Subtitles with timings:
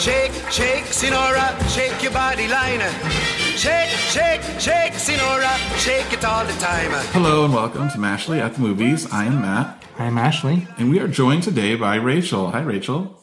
[0.00, 2.80] shake, shake, Sinora, shake your body line.
[3.56, 6.90] Shake, shake, shake, Sinora, shake it all the time.
[7.12, 9.06] Hello and welcome to Mashley at the Movies.
[9.12, 10.66] I am Matt, I'm Ashley.
[10.78, 12.50] and we are joined today by Rachel.
[12.50, 13.18] Hi, Rachel.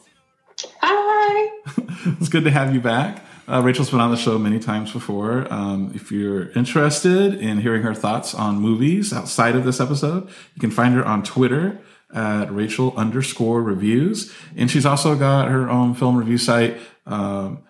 [0.82, 1.50] Hi.
[2.20, 3.24] It's good to have you back.
[3.48, 5.52] Uh, Rachel's been on the show many times before.
[5.52, 10.60] Um, if you're interested in hearing her thoughts on movies outside of this episode, you
[10.60, 11.80] can find her on Twitter
[12.14, 14.32] at Rachel underscore reviews.
[14.56, 17.62] And she's also got her own film review site, um,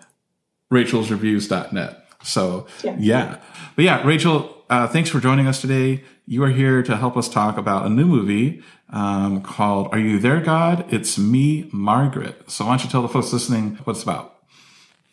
[0.73, 2.05] rachelsreviews.net.
[2.23, 2.97] So, Yeah.
[2.99, 3.37] yeah.
[3.77, 6.03] But yeah, Rachel, uh, thanks for joining us today.
[6.27, 10.19] You are here to help us talk about a new movie um, called Are You
[10.19, 10.85] There, God?
[10.93, 12.51] It's Me, Margaret.
[12.51, 14.35] So, why don't you tell the folks listening what it's about?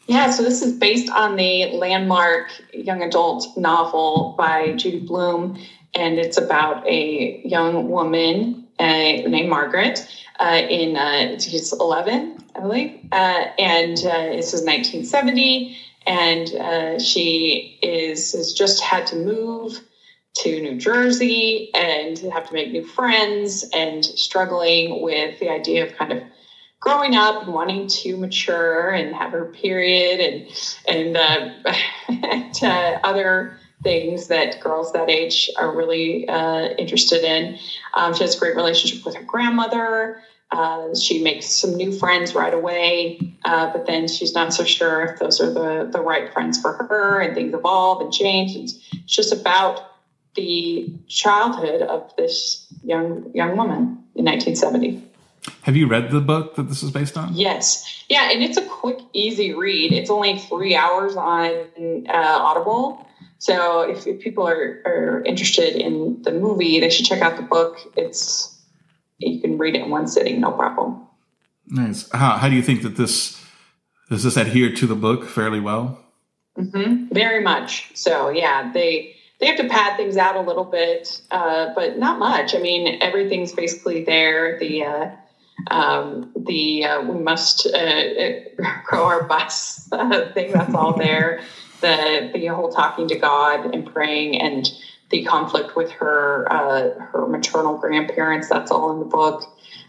[0.08, 5.58] Yeah, so this is based on the landmark young adult novel by Judy Blume,
[5.96, 10.08] and it's about a young woman named Margaret.
[10.40, 17.00] Uh, in uh, she's 11, I believe, uh, and uh, this is 1970, and uh,
[17.00, 19.80] she is has just had to move
[20.40, 25.96] to New Jersey and have to make new friends and struggling with the idea of
[25.96, 26.24] kind of
[26.82, 30.48] growing up and wanting to mature and have her period and
[30.88, 31.74] and, uh,
[32.24, 37.58] and uh, other things that girls that age are really uh, interested in.
[37.94, 40.22] Um, she has a great relationship with her grandmother.
[40.52, 45.04] Uh, she makes some new friends right away, uh, but then she's not so sure
[45.04, 48.56] if those are the, the right friends for her, and things evolve and change.
[48.56, 48.74] It's
[49.06, 49.82] just about
[50.36, 55.02] the childhood of this young young woman in 1970.
[55.62, 57.34] Have you read the book that this is based on?
[57.34, 58.04] Yes.
[58.10, 59.94] Yeah, and it's a quick, easy read.
[59.94, 63.05] It's only three hours on uh, Audible.
[63.46, 67.44] So if, if people are, are interested in the movie, they should check out the
[67.44, 67.78] book.
[67.96, 68.60] It's
[69.20, 71.06] you can read it in one sitting, no problem.
[71.68, 72.10] Nice.
[72.10, 73.40] How, how do you think that this
[74.10, 76.04] does this adhere to the book fairly well?
[76.56, 77.92] hmm Very much.
[77.94, 82.18] So yeah, they they have to pad things out a little bit, uh, but not
[82.18, 82.56] much.
[82.56, 84.58] I mean, everything's basically there.
[84.58, 85.10] The uh,
[85.72, 88.04] um, the uh, we must uh,
[88.86, 89.88] grow our bus
[90.34, 91.42] thing that's all there.
[91.82, 94.70] The the whole talking to God and praying and
[95.12, 99.44] the conflict with her uh, her maternal grandparents that's all in the book.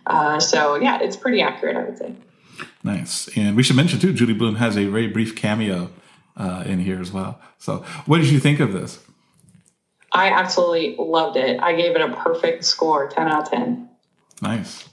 [0.06, 2.14] Uh, so yeah, it's pretty accurate, I would say.
[2.84, 3.28] Nice.
[3.36, 5.90] And we should mention too, Judy Blume has a very brief cameo
[6.36, 7.40] uh, in here as well.
[7.58, 9.00] So, what did you think of this?
[10.12, 11.60] I absolutely loved it.
[11.60, 13.88] I gave it a perfect score, ten out of ten.
[14.42, 14.88] Nice.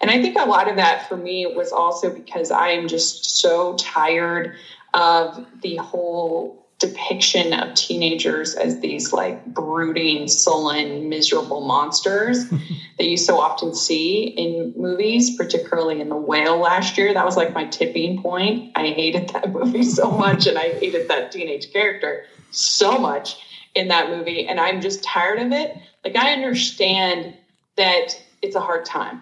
[0.00, 3.40] And I think a lot of that for me was also because I am just
[3.40, 4.56] so tired
[4.94, 12.48] of the whole depiction of teenagers as these like brooding, sullen, miserable monsters
[12.98, 17.12] that you so often see in movies, particularly in The Whale last year.
[17.12, 18.72] That was like my tipping point.
[18.74, 23.36] I hated that movie so much, and I hated that teenage character so much
[23.74, 24.48] in that movie.
[24.48, 25.76] And I'm just tired of it.
[26.02, 27.34] Like, I understand
[27.76, 29.20] that it's a hard time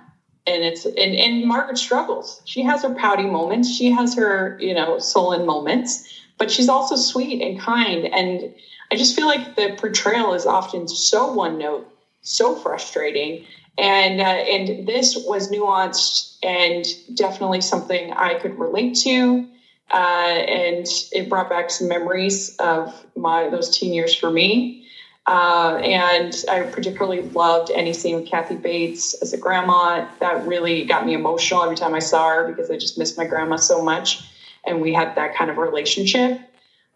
[0.48, 2.40] and it's and, and Margaret struggles.
[2.44, 3.70] She has her pouty moments.
[3.70, 6.08] She has her, you know, sullen moments,
[6.38, 8.06] but she's also sweet and kind.
[8.12, 8.50] And
[8.90, 11.86] I just feel like the portrayal is often so one note,
[12.22, 13.44] so frustrating.
[13.76, 19.46] And uh, and this was nuanced and definitely something I could relate to.
[19.90, 24.86] Uh, and it brought back some memories of my those teen years for me.
[25.28, 30.08] Uh, and I particularly loved any scene with Kathy Bates as a grandma.
[30.20, 33.26] That really got me emotional every time I saw her because I just missed my
[33.26, 34.22] grandma so much,
[34.66, 36.40] and we had that kind of relationship.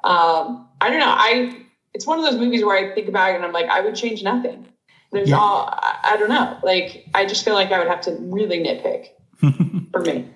[0.03, 1.15] Um, I don't know.
[1.15, 1.59] I
[1.93, 3.95] it's one of those movies where I think about it and I'm like, I would
[3.95, 4.67] change nothing.
[5.13, 5.37] There's Yeah.
[5.37, 6.57] all I, I don't know.
[6.63, 9.09] Like I just feel like I would have to really nitpick
[9.93, 10.27] for me.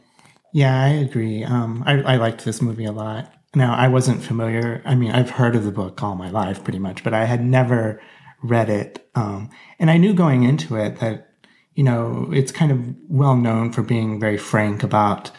[0.52, 1.44] Yeah, I agree.
[1.44, 3.32] Um, I, I liked this movie a lot.
[3.56, 4.82] Now, I wasn't familiar.
[4.84, 7.42] I mean, I've heard of the book all my life, pretty much, but I had
[7.42, 8.02] never
[8.42, 9.08] read it.
[9.14, 11.30] Um, and I knew going into it that,
[11.74, 15.30] you know, it's kind of well known for being very frank about,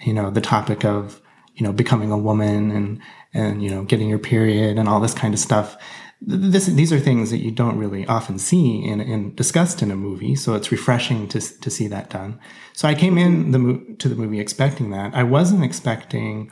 [0.00, 1.20] you know, the topic of,
[1.56, 3.02] you know, becoming a woman and,
[3.34, 5.76] and, you know, getting your period and all this kind of stuff.
[6.20, 9.96] This, these are things that you don't really often see in, in discussed in a
[9.96, 12.40] movie, so it's refreshing to to see that done.
[12.72, 15.14] So I came in the to the movie expecting that.
[15.14, 16.50] I wasn't expecting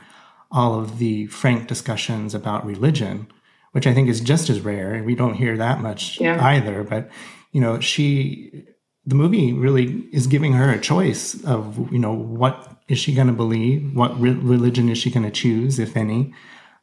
[0.55, 3.27] all of the frank discussions about religion,
[3.73, 5.03] which I think is just as rare.
[5.03, 6.43] We don't hear that much Yeah.
[6.43, 6.83] either.
[6.83, 7.09] But
[7.51, 8.63] you know, she,
[9.05, 12.55] the movie really is giving her a choice of you know what
[12.87, 16.33] is she going to believe, what re- religion is she going to choose, if any.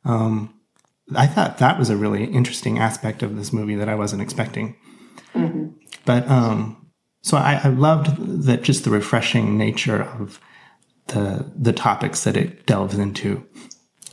[0.05, 0.53] Um,
[1.15, 4.77] I thought that was a really interesting aspect of this movie that I wasn't expecting.
[6.05, 6.91] But um,
[7.23, 8.17] so I, I loved
[8.47, 10.41] that just the refreshing nature of
[11.13, 13.45] the the topics that it delves into.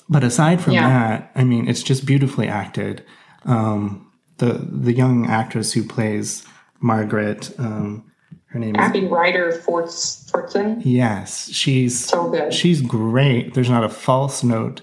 [0.07, 0.87] But aside from Yeah.
[0.89, 3.03] that, I mean, it's just beautifully acted.
[3.45, 4.07] Um,
[4.37, 6.43] the the young actress who plays
[6.81, 8.05] Margaret, um,
[8.47, 10.81] her name is Abby Ryder Fortson.
[10.83, 12.53] yes, she's So good.
[12.53, 13.53] she's great.
[13.53, 14.81] There's not a false note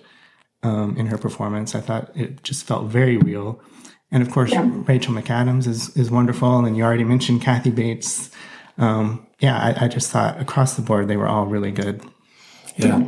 [0.63, 1.75] um, in her performance.
[1.75, 3.61] I thought it just felt very real.
[4.13, 4.69] And of course, Yeah.
[4.87, 6.65] Rachel McAdams is is wonderful.
[6.65, 8.31] And you already mentioned Kathy Bates.
[8.79, 12.03] Um, yeah, I, I just thought across the board they were all really good.
[12.77, 13.07] Yeah.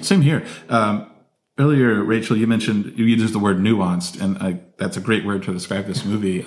[0.00, 0.44] Same here.
[0.68, 1.10] Um,
[1.58, 5.42] earlier, Rachel, you mentioned you used the word nuanced, and I, that's a great word
[5.44, 6.44] to describe this movie.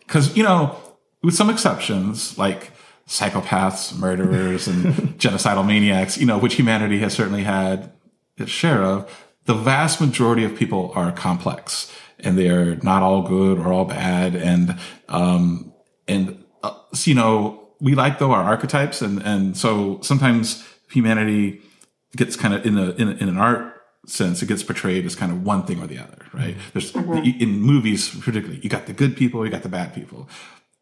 [0.00, 0.76] Because you know,
[1.22, 2.72] with some exceptions, like
[3.06, 7.90] psychopaths, murderers, and genocidal maniacs, you know, which humanity has certainly had
[8.36, 9.10] its share of,
[9.46, 13.86] the vast majority of people are complex, and they are not all good or all
[13.86, 15.72] bad, and um,
[16.06, 16.74] and uh,
[17.04, 21.60] you know, we like though our archetypes, and and so sometimes humanity
[22.16, 23.74] gets kind of in a in, in an art
[24.06, 26.56] sense, it gets portrayed as kind of one thing or the other, right?
[26.72, 30.28] There's in movies particularly, you got the good people, you got the bad people.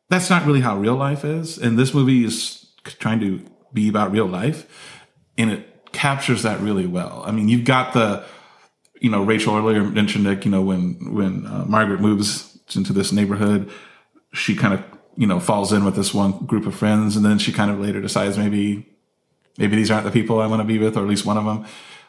[0.08, 3.40] That's not really how real life is, and this movie is trying to
[3.72, 4.66] be about real life,
[5.36, 7.24] and it captures that really well.
[7.26, 8.24] I mean, you've got the
[9.00, 13.12] you know, Rachel earlier mentioned that, you know, when, when uh, Margaret moves into this
[13.12, 13.70] neighborhood,
[14.32, 14.82] she kind of,
[15.16, 17.16] you know, falls in with this one group of friends.
[17.16, 18.86] And then she kind of later decides maybe,
[19.58, 21.44] maybe these aren't the people I want to be with, or at least one of
[21.44, 21.66] them.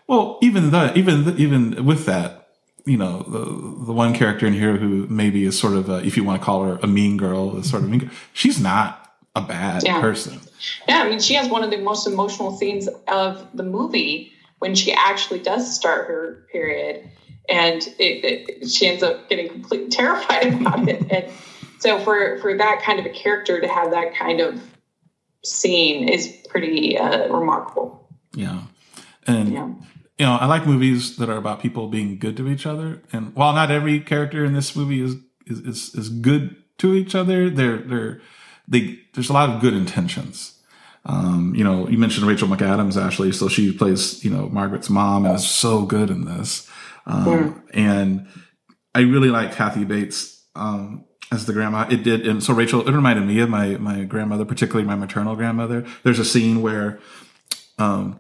[0.07, 2.49] Well, even that, even, even with that,
[2.85, 6.15] you know, the, the one character in here who maybe is sort of, a, if
[6.15, 9.13] you want to call her a mean girl, is sort of mean, girl, she's not
[9.35, 9.99] a bad Yeah.
[10.01, 10.39] person.
[10.87, 14.73] Yeah, I mean, she has one of the most emotional scenes of the movie when
[14.73, 17.09] she actually does start her period,
[17.49, 21.11] and it, it, she ends up getting completely terrified about it.
[21.11, 21.31] And
[21.79, 24.61] so, for for that kind of a character to have that kind of
[25.43, 28.07] scene is pretty uh, remarkable.
[28.33, 28.63] Yeah.
[29.25, 29.67] And, Yeah.
[30.17, 33.01] you know, I like movies that are about people being good to each other.
[33.11, 35.15] And while not every character in this movie is
[35.45, 38.21] is is, is good to each other, they're they're
[38.67, 40.53] they there's a lot of good intentions.
[41.05, 45.25] Um, you know, you mentioned Rachel McAdams, Ashley, so she plays, you know, Margaret's mom
[45.25, 46.69] and is so good in this.
[47.05, 48.27] Um, and
[48.93, 51.87] I really like Kathy Bates um, as the grandma.
[51.89, 55.35] It did, and so Rachel, it reminded me of my my grandmother, particularly my maternal
[55.35, 55.85] grandmother.
[56.03, 56.99] There's a scene where
[57.77, 58.19] um,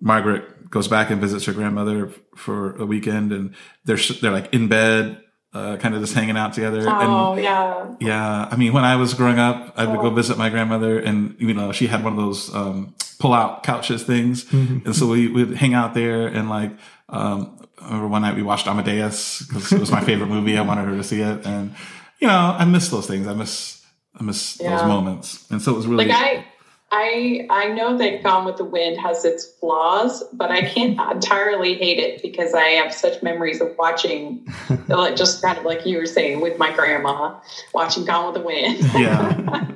[0.00, 3.54] Margaret goes back and visits her grandmother for a weekend, and
[3.84, 5.22] they're they're like in bed,
[5.52, 6.84] uh, kind of just hanging out together.
[6.86, 10.38] Oh and yeah, yeah, I mean, when I was growing up, I would go visit
[10.38, 14.94] my grandmother, and you know, she had one of those um, pull-out couches things, and
[14.94, 16.72] so we would hang out there, and like,
[17.08, 20.56] um, I remember one night we watched Amadeus because it was my favorite movie.
[20.58, 21.74] I wanted her to see it, and
[22.20, 23.26] you know, I miss those things.
[23.26, 23.84] I miss,
[24.18, 24.76] I miss Yeah.
[24.76, 26.44] those moments, and so it was really like I.
[26.90, 31.74] I I know that Gone with the Wind has its flaws, but I can't entirely
[31.74, 34.46] hate it because I have such memories of watching,
[34.88, 37.38] like just kind of like you were saying with my grandma,
[37.74, 38.78] watching Gone with the Wind.
[38.94, 39.68] yeah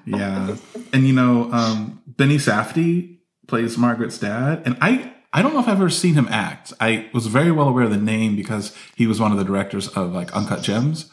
[0.06, 0.56] yeah
[0.92, 5.66] and you know um benny safdie plays margaret's dad and i i don't know if
[5.68, 9.06] i've ever seen him act i was very well aware of the name because he
[9.06, 11.10] was one of the directors of like uncut gems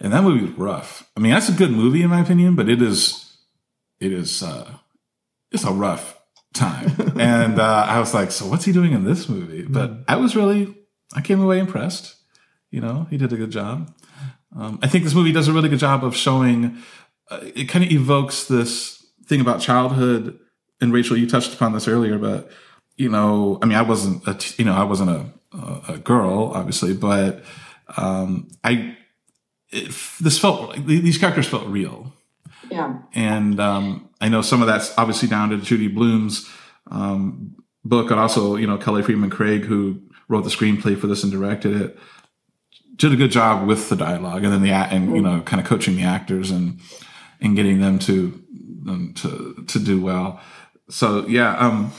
[0.00, 1.08] and that movie was rough.
[1.16, 3.36] I mean that's a good movie in my opinion but it is
[4.00, 4.70] it is uh
[5.50, 6.18] it's a rough
[6.52, 6.90] time.
[7.18, 9.62] And uh i was like so what's he doing in this movie?
[9.62, 10.74] But i was really
[11.14, 12.16] i came away impressed.
[12.70, 13.92] You know he did a good job.
[14.56, 16.78] Um, i think this movie does a really good job of showing
[17.30, 20.38] uh, it kind of evokes this thing about childhood.
[20.80, 22.50] And rachel you touched upon this earlier but
[22.96, 25.26] you know i mean i wasn't a t- you know i wasn't a,
[25.56, 27.42] a, a girl obviously but
[27.96, 28.96] um i
[29.74, 32.12] it, this felt like these characters felt real
[32.70, 36.50] yeah, and um, I know some of that's obviously down to Judy Blume's
[36.90, 41.22] um, book, and also you know Kelly Fremon Craig, who wrote the screenplay for this
[41.22, 41.98] and directed it,
[42.96, 45.66] did a good job with the dialogue, and then the and you know kind of
[45.66, 46.80] coaching the actors and
[47.40, 48.42] and getting them to
[48.88, 50.40] um, to to do well.
[50.88, 51.92] So yeah, um,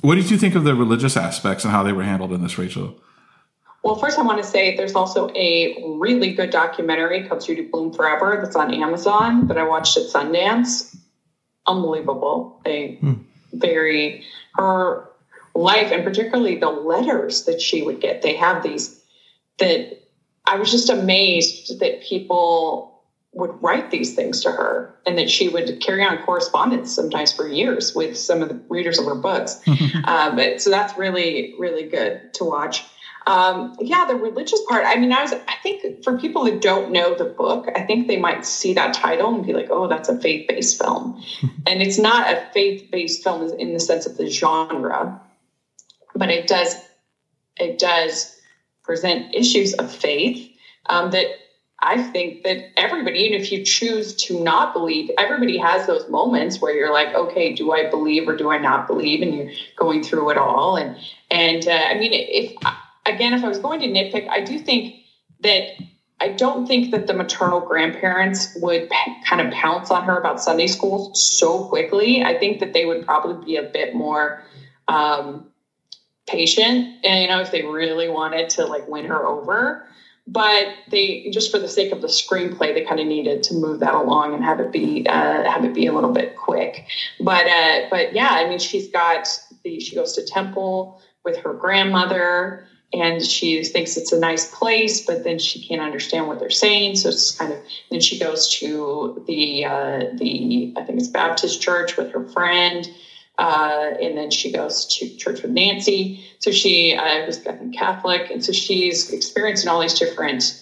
[0.00, 2.58] what did you think of the religious aspects and how they were handled in this,
[2.58, 3.00] Rachel?
[3.82, 7.92] Well, first, I want to say there's also a really good documentary called Judy Blume
[7.92, 10.94] Forever that's on Amazon that I watched at Sundance.
[11.66, 12.60] Unbelievable.
[12.64, 12.96] A
[13.52, 14.22] very,
[14.54, 15.04] her
[15.54, 18.22] life, and particularly the letters that she would get.
[18.22, 18.96] They have these
[19.58, 20.00] that
[20.46, 22.92] I was just amazed that people
[23.34, 27.48] would write these things to her and that she would carry on correspondence sometimes for
[27.48, 29.58] years with some of the readers of her books.
[30.04, 32.84] uh, but so that's really, really good to watch.
[33.26, 34.84] Um, yeah, the religious part.
[34.86, 35.32] I mean, I was.
[35.48, 38.94] I think for people that don't know the book, I think they might see that
[38.94, 41.16] title and be like, "Oh, that's a faith-based film,"
[41.66, 45.14] and it's not a faith-based film in the sense of the genre,
[46.14, 46.76] but it does.
[47.58, 48.28] It does
[48.84, 50.48] present issues of faith
[50.88, 51.26] um, that
[51.80, 56.60] I think that everybody, even if you choose to not believe, everybody has those moments
[56.60, 59.22] where you're like, okay, do I believe or do I not believe?
[59.22, 60.76] And you're going through it all.
[60.76, 60.96] And
[61.30, 62.52] and uh, I mean, if
[63.06, 64.94] again, if I was going to nitpick, I do think
[65.40, 65.72] that
[66.20, 70.40] I don't think that the maternal grandparents would p- kind of pounce on her about
[70.40, 72.22] Sunday school so quickly.
[72.22, 74.44] I think that they would probably be a bit more
[74.86, 75.48] um,
[76.28, 79.84] patient, and you know, if they really wanted to like win her over.
[80.24, 83.80] But they just for the sake of the screenplay they kind of needed to move
[83.80, 86.84] that along and have it be uh, have it be a little bit quick.
[87.18, 89.26] But uh, but yeah i mean she's got
[89.64, 95.00] the she goes to temple with her grandmother and she thinks it's a nice place
[95.00, 97.58] but then she can't understand what they're saying so it's kind of
[97.90, 102.88] then she goes to the uh, the i think it's baptist church with her friend
[103.38, 106.20] uh, and then she goes to church with Nancy.
[106.38, 107.40] So she uh, was
[107.72, 110.54] Catholic, and so she's experiencing all these different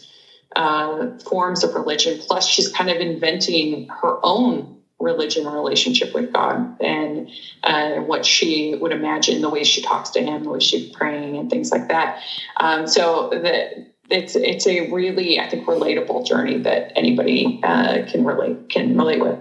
[0.57, 2.17] uh, forms of religion.
[2.19, 4.69] Plus, she's kind of inventing her own
[5.01, 7.31] religion relationship with God and
[7.63, 11.37] uh, what she would imagine, the way she talks to Him, the way she's praying,
[11.37, 12.23] and things like that.
[12.59, 18.25] Um, so the it's it's a really I think relatable journey that anybody uh, can
[18.25, 19.39] relate can relate with.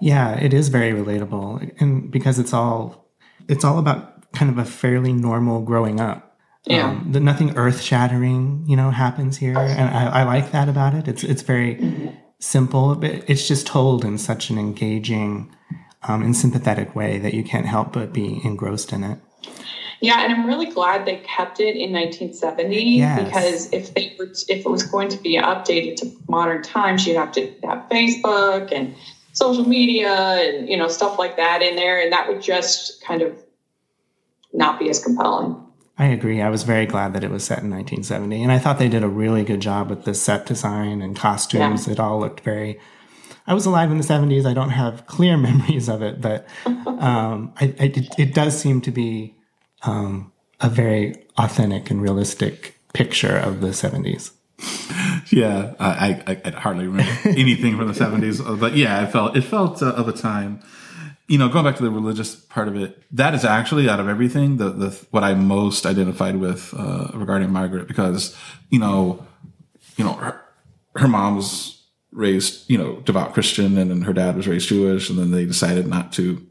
[0.00, 3.08] Yeah, it is very relatable, and because it's all
[3.48, 6.24] it's all about kind of a fairly normal growing up.
[6.64, 10.68] Yeah, um, the, nothing earth shattering, you know, happens here, and I, I, like that
[10.68, 11.08] about it.
[11.08, 12.14] It's it's very mm-hmm.
[12.38, 15.54] Simple, but it's just told in such an engaging
[16.02, 19.18] um, and sympathetic way that you can't help but be engrossed in it.
[20.00, 23.24] Yeah, and I'm really glad they kept it in 1970 yes.
[23.24, 27.16] because if they were, if it was going to be updated to modern times, you'd
[27.16, 28.94] have to have Facebook and
[29.38, 33.22] social media and you know stuff like that in there and that would just kind
[33.22, 33.36] of
[34.52, 35.54] not be as compelling
[35.98, 38.78] i agree i was very glad that it was set in 1970 and i thought
[38.78, 41.92] they did a really good job with the set design and costumes yeah.
[41.92, 42.78] it all looked very
[43.46, 47.52] i was alive in the 70s i don't have clear memories of it but um,
[47.60, 49.34] I, I, it, it, does seem to be
[49.82, 54.32] um, a very authentic and realistic picture of the 70s
[55.30, 59.42] yeah, I, I, I, hardly remember anything from the seventies, but yeah, it felt it
[59.42, 60.60] felt uh, of a time.
[61.28, 64.08] You know, going back to the religious part of it, that is actually out of
[64.08, 68.36] everything the the what I most identified with uh, regarding Margaret because
[68.70, 69.26] you know,
[69.96, 70.40] you know, her,
[70.96, 71.74] her mom was
[72.10, 75.44] raised you know devout Christian and then her dad was raised Jewish, and then they
[75.44, 76.44] decided not to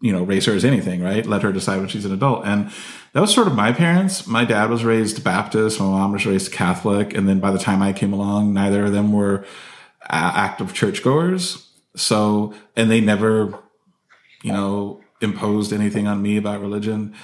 [0.00, 1.24] you know, raise her as anything, right?
[1.24, 2.44] Let her decide when she's an adult.
[2.44, 2.70] And
[3.12, 4.26] that was sort of my parents.
[4.26, 5.80] My dad was raised Baptist.
[5.80, 7.14] My mom was raised Catholic.
[7.14, 9.46] And then by the time I came along, neither of them were
[10.08, 11.70] active churchgoers.
[11.96, 13.58] So, and they never,
[14.44, 17.14] you know, imposed anything on me about religion.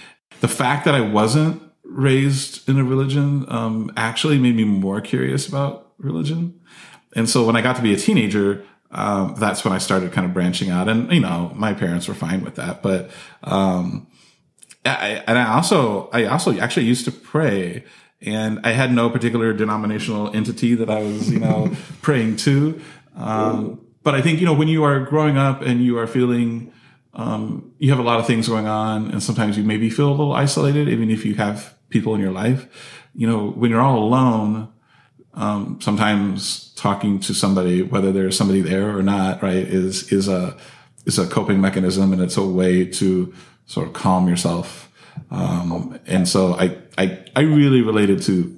[0.41, 5.47] The fact that I wasn't raised in a religion um, actually made me more curious
[5.47, 6.59] about religion.
[7.15, 10.27] And so when I got to be a teenager, um, that's when I started kind
[10.27, 10.89] of branching out.
[10.89, 12.83] And, you know, my parents were fine with that.
[12.83, 13.11] But,
[13.45, 14.07] um,
[14.87, 17.85] I, and I also, I also actually used to pray
[18.23, 21.71] and I had no particular denominational entity that I was, you know,
[22.03, 22.81] praying to.
[23.15, 26.73] Um, but I think, you know, when you are growing up and you are feeling,
[27.15, 30.13] um, you have a lot of things going on and sometimes you maybe feel a
[30.13, 32.67] little isolated, even if you have people in your life,
[33.15, 34.69] you know, when you're all alone,
[35.35, 40.57] um, sometimes talking to somebody, whether there's somebody there or not, right, is is a
[41.07, 43.33] is a coping mechanism, and it's a way to
[43.67, 44.91] sort of calm yourself.
[45.31, 48.57] Um, and so I, I I really related to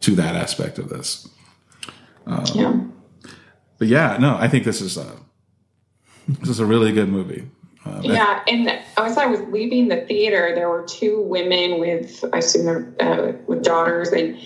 [0.00, 1.28] to that aspect of this.
[2.26, 2.80] Um, yeah.
[3.78, 5.16] But yeah, no, I think this is a
[6.28, 7.48] this is a really good movie.
[7.84, 12.38] Uh, yeah, and as I was leaving the theater, there were two women with I
[12.38, 14.38] assume uh, with daughters, and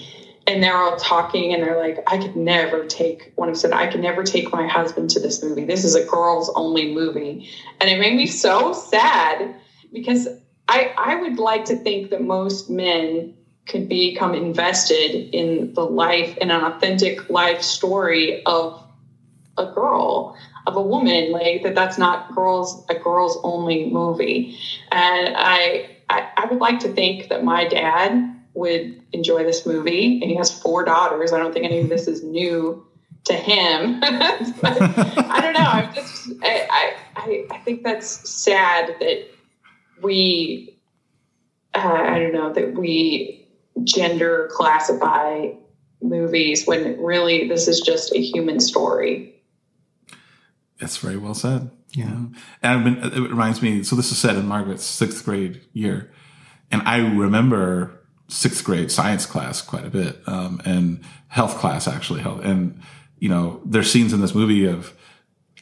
[0.47, 3.87] and they're all talking and they're like i could never take one of said i
[3.87, 5.65] could never take my husband to this movie.
[5.65, 7.49] This is a girls only movie.
[7.81, 9.55] And it made me so sad
[9.93, 10.29] because
[10.69, 13.35] i i would like to think that most men
[13.67, 18.83] could become invested in the life in an authentic life story of
[19.57, 24.59] a girl of a woman like that that's not girls a girls only movie
[24.93, 30.21] and I, I i would like to think that my dad would enjoy this movie.
[30.23, 31.33] And he has four daughters.
[31.33, 32.87] I don't think any of this is new
[33.25, 34.01] to him.
[34.03, 35.61] I don't know.
[35.61, 39.29] I'm just, I, I, I think that's sad that
[40.03, 40.79] we,
[41.75, 43.49] uh, I don't know that we
[43.83, 45.49] gender classify
[46.01, 49.34] movies when really this is just a human story.
[50.85, 51.71] That's very well said.
[51.93, 52.05] Yeah.
[52.05, 56.13] And I've been, it reminds me, so this is said in Margaret's sixth grade year.
[56.71, 62.21] And I remember sixth grade science class quite a bit, um, and health class actually.
[62.21, 62.45] Health.
[62.45, 62.81] And,
[63.19, 64.93] you know, there's scenes in this movie of,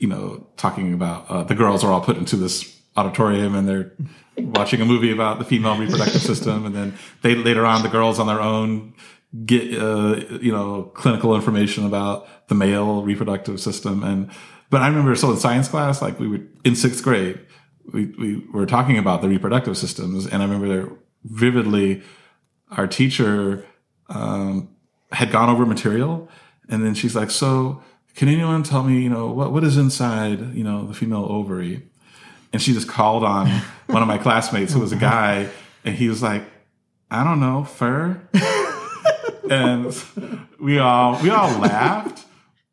[0.00, 3.93] you know, talking about uh, the girls are all put into this auditorium and they're
[4.38, 6.67] watching a movie about the female reproductive system.
[6.67, 8.95] And then they later on, the girls on their own
[9.47, 14.02] get, uh, you know, clinical information about the male reproductive system.
[14.02, 14.31] And,
[14.73, 17.38] but I remember, so in science class, like we were in sixth grade,
[17.93, 20.26] we, we were talking about the reproductive systems.
[20.26, 22.00] And I remember vividly
[22.71, 23.67] our teacher,
[24.09, 24.71] um,
[25.12, 26.26] had gone over material
[26.71, 27.83] and then she's like, so
[28.17, 31.83] can anyone tell me, you know, what, what is inside, you know, the female ovary?
[32.50, 33.49] And she just called on
[33.88, 35.50] one of my classmates who was a guy
[35.85, 36.45] and he was like,
[37.11, 38.23] I don't know, fur.
[39.50, 39.95] and
[40.59, 42.25] we all, we all laughed.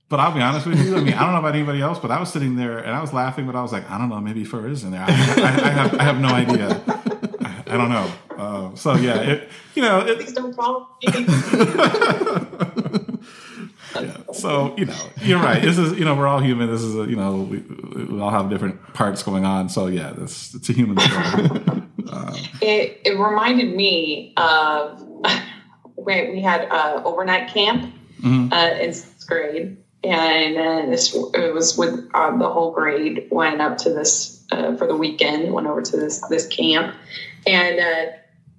[0.10, 0.98] But I'll be honest with you.
[0.98, 3.00] I mean, I don't know about anybody else, but I was sitting there and I
[3.00, 5.04] was laughing, but I was like, I don't know, maybe fur is in there.
[5.04, 6.82] I, I, I have, I have no idea.
[7.42, 8.12] I, I don't know.
[8.36, 11.25] Uh, so yeah, it, you know, it, Please don't me.
[14.01, 14.18] yeah.
[14.34, 15.62] So you know, you're right.
[15.62, 16.72] This is you know, we're all human.
[16.72, 17.60] This is a, you know, we,
[18.06, 19.70] we all have different parts going on.
[19.70, 21.24] So yeah, this it's a human story.
[22.62, 25.01] it, it reminded me of
[25.96, 32.10] when we had uh, overnight camp uh, in sixth grade, and this it was with
[32.13, 35.53] uh, the whole grade went up to this uh, for the weekend.
[35.53, 36.96] Went over to this this camp,
[37.46, 38.12] and uh,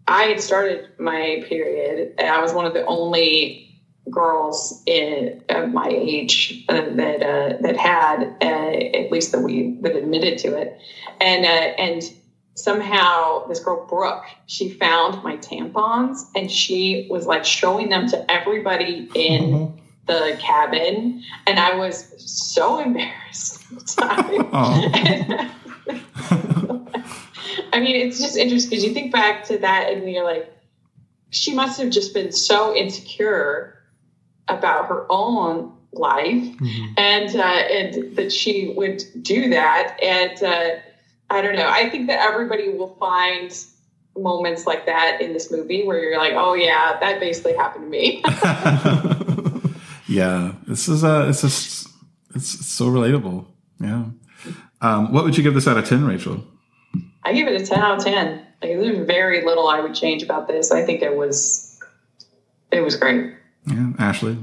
[0.06, 3.66] I had started my period, and I was one of the only
[4.10, 10.38] girls in of my age uh, that that had at least that we that admitted
[10.38, 10.78] to it,
[11.20, 12.02] and and
[12.54, 18.30] somehow this girl Brooke she found my tampons and she was like showing them to
[18.30, 23.62] everybody in the cabin, and I was so embarrassed.
[23.96, 24.50] time.
[27.72, 30.52] I mean, it's just interesting because you think back to that and you're like,
[31.30, 33.78] she must have just been so insecure
[34.48, 36.54] about her own life.
[36.96, 39.96] And uh, and that she would do that.
[40.02, 40.80] And uh,
[41.30, 41.68] I don't know.
[41.68, 43.52] I think that everybody will find
[44.16, 47.90] moments like that in this movie where you're like oh yeah that basically happened to
[47.90, 48.20] me
[50.10, 51.88] yeah, this is a it's just
[52.34, 53.46] it's, it's so relatable.
[53.80, 54.04] Yeah.
[54.82, 56.44] Um, what would you give this out of ten, Rachel?
[57.22, 60.22] I give it a 10 out of 10 like there's very little I would change
[60.22, 61.78] about this I think it was
[62.70, 63.34] it was great
[63.66, 64.38] Yeah, Ashley.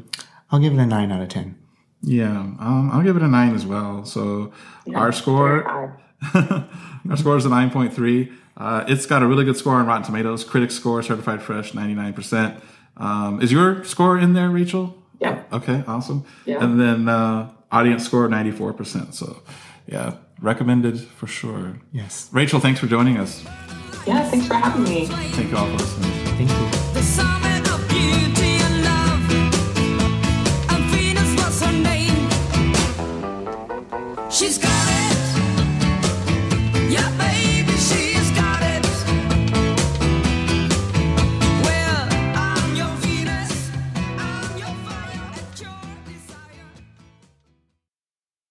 [0.51, 1.57] I'll give it a nine out of ten.
[2.01, 4.05] Yeah, um, I'll give it a nine as well.
[4.05, 4.53] So
[4.95, 5.67] our score,
[6.33, 8.31] our score is a nine point three.
[8.55, 10.43] Uh, it's got a really good score on Rotten Tomatoes.
[10.43, 12.63] Critics score, certified fresh, ninety nine percent.
[12.95, 14.95] Um, is your score in there, Rachel?
[15.57, 15.75] Yeah.
[15.75, 16.23] Okay, awesome.
[16.45, 16.63] Yeah.
[16.63, 19.13] And then uh, audience score ninety four percent.
[19.15, 19.41] So
[19.87, 21.79] yeah, recommended for sure.
[21.91, 22.29] Yes.
[22.31, 23.43] Rachel, thanks for joining us.
[24.05, 26.11] yeah thanks for having me Thank you all for listening.
[26.37, 26.93] Thank you.
[26.93, 29.21] The summit of beauty and love.
[30.73, 32.29] And Venus was her name.
[34.29, 34.76] She's got it